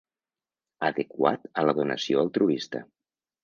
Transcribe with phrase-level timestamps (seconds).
[0.87, 2.87] Adequat a la donació altruista.